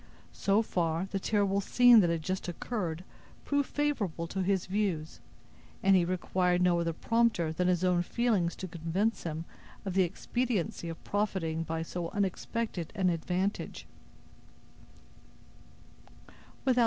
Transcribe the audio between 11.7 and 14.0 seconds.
so unexpected an advantage.